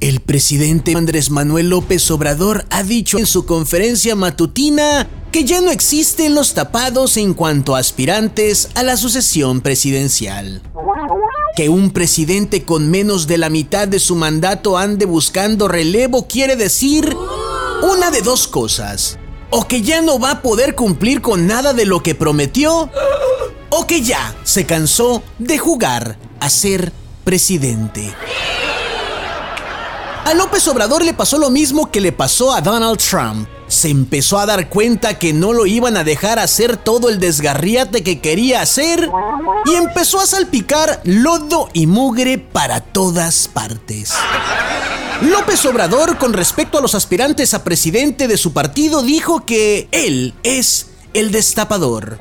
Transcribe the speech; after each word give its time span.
El 0.00 0.20
presidente 0.20 0.94
Andrés 0.94 1.28
Manuel 1.30 1.70
López 1.70 2.08
Obrador 2.12 2.64
ha 2.70 2.84
dicho 2.84 3.18
en 3.18 3.26
su 3.26 3.46
conferencia 3.46 4.14
matutina 4.14 5.08
que 5.32 5.44
ya 5.44 5.60
no 5.60 5.72
existen 5.72 6.36
los 6.36 6.54
tapados 6.54 7.16
en 7.16 7.34
cuanto 7.34 7.74
a 7.74 7.80
aspirantes 7.80 8.68
a 8.76 8.84
la 8.84 8.96
sucesión 8.96 9.60
presidencial. 9.60 10.62
Que 11.56 11.68
un 11.68 11.90
presidente 11.90 12.64
con 12.64 12.88
menos 12.88 13.26
de 13.26 13.38
la 13.38 13.50
mitad 13.50 13.88
de 13.88 13.98
su 13.98 14.14
mandato 14.14 14.78
ande 14.78 15.04
buscando 15.04 15.66
relevo 15.66 16.28
quiere 16.28 16.54
decir 16.54 17.16
una 17.82 18.12
de 18.12 18.22
dos 18.22 18.46
cosas. 18.46 19.18
O 19.50 19.66
que 19.66 19.82
ya 19.82 20.00
no 20.00 20.20
va 20.20 20.30
a 20.30 20.42
poder 20.42 20.76
cumplir 20.76 21.20
con 21.22 21.48
nada 21.48 21.72
de 21.72 21.86
lo 21.86 22.04
que 22.04 22.14
prometió, 22.14 22.88
o 23.70 23.86
que 23.88 24.02
ya 24.02 24.36
se 24.44 24.64
cansó 24.64 25.24
de 25.40 25.58
jugar 25.58 26.18
a 26.38 26.50
ser 26.50 26.92
presidente. 27.24 28.14
A 30.28 30.34
López 30.34 30.68
Obrador 30.68 31.02
le 31.02 31.14
pasó 31.14 31.38
lo 31.38 31.48
mismo 31.48 31.90
que 31.90 32.02
le 32.02 32.12
pasó 32.12 32.52
a 32.52 32.60
Donald 32.60 32.98
Trump. 32.98 33.48
Se 33.66 33.88
empezó 33.88 34.38
a 34.38 34.44
dar 34.44 34.68
cuenta 34.68 35.18
que 35.18 35.32
no 35.32 35.54
lo 35.54 35.64
iban 35.64 35.96
a 35.96 36.04
dejar 36.04 36.38
hacer 36.38 36.76
todo 36.76 37.08
el 37.08 37.18
desgarriate 37.18 38.02
que 38.02 38.20
quería 38.20 38.60
hacer 38.60 39.10
y 39.64 39.74
empezó 39.74 40.20
a 40.20 40.26
salpicar 40.26 41.00
lodo 41.04 41.70
y 41.72 41.86
mugre 41.86 42.36
para 42.36 42.82
todas 42.82 43.48
partes. 43.48 44.12
López 45.22 45.64
Obrador, 45.64 46.18
con 46.18 46.34
respecto 46.34 46.76
a 46.76 46.82
los 46.82 46.94
aspirantes 46.94 47.54
a 47.54 47.64
presidente 47.64 48.28
de 48.28 48.36
su 48.36 48.52
partido, 48.52 49.00
dijo 49.00 49.46
que 49.46 49.88
él 49.92 50.34
es 50.42 50.90
el 51.14 51.32
destapador. 51.32 52.18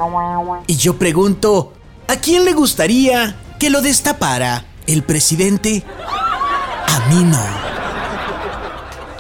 Y 0.66 0.78
yo 0.78 0.98
pregunto, 0.98 1.74
¿a 2.08 2.16
quién 2.16 2.46
le 2.46 2.54
gustaría 2.54 3.38
que 3.60 3.70
lo 3.70 3.82
destapara? 3.82 4.64
¿El 4.86 5.04
presidente? 5.04 5.84
A 6.88 7.10
mí 7.10 7.26
no. 7.26 7.77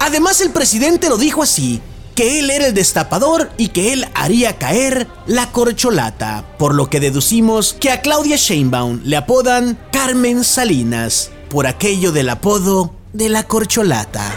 Además, 0.07 0.39
el 0.39 0.51
presidente 0.51 1.09
lo 1.09 1.17
dijo 1.17 1.43
así, 1.43 1.81
que 2.15 2.39
él 2.39 2.49
era 2.49 2.67
el 2.67 2.73
destapador 2.73 3.51
y 3.57 3.67
que 3.67 3.91
él 3.91 4.07
haría 4.15 4.57
caer 4.57 5.05
la 5.25 5.51
corcholata, 5.51 6.45
por 6.57 6.73
lo 6.75 6.89
que 6.89 7.01
deducimos 7.01 7.73
que 7.73 7.91
a 7.91 7.99
Claudia 7.99 8.37
Sheinbaum 8.37 9.01
le 9.03 9.17
apodan 9.17 9.77
Carmen 9.91 10.45
Salinas, 10.45 11.29
por 11.49 11.67
aquello 11.67 12.13
del 12.13 12.29
apodo 12.29 12.95
de 13.11 13.27
la 13.27 13.43
corcholata. 13.43 14.31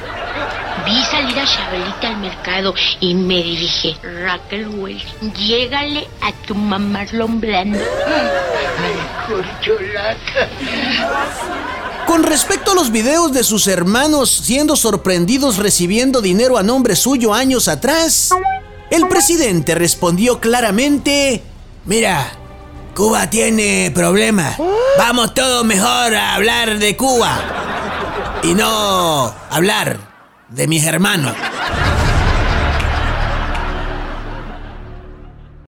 Vi 0.84 1.02
salir 1.04 1.38
a 1.38 1.46
Chabelita 1.46 2.08
al 2.08 2.16
mercado 2.16 2.74
y 2.98 3.14
me 3.14 3.36
dije, 3.36 3.94
Raquel 4.02 4.66
Welch, 4.70 5.06
llégale 5.36 6.08
a 6.20 6.32
tu 6.48 6.56
mamá. 6.56 7.06
Ay, 7.12 7.76
corcholata. 9.28 10.48
Con 12.10 12.24
respecto 12.24 12.72
a 12.72 12.74
los 12.74 12.90
videos 12.90 13.32
de 13.32 13.44
sus 13.44 13.68
hermanos 13.68 14.28
siendo 14.30 14.74
sorprendidos 14.74 15.58
recibiendo 15.58 16.20
dinero 16.20 16.58
a 16.58 16.64
nombre 16.64 16.96
suyo 16.96 17.32
años 17.32 17.68
atrás, 17.68 18.30
el 18.90 19.06
presidente 19.06 19.76
respondió 19.76 20.40
claramente, 20.40 21.40
mira, 21.84 22.32
Cuba 22.96 23.30
tiene 23.30 23.92
problemas. 23.94 24.56
Vamos 24.98 25.34
todos 25.34 25.64
mejor 25.64 26.16
a 26.16 26.34
hablar 26.34 26.80
de 26.80 26.96
Cuba 26.96 28.40
y 28.42 28.54
no 28.54 29.32
hablar 29.48 30.00
de 30.48 30.66
mis 30.66 30.84
hermanos. 30.84 31.36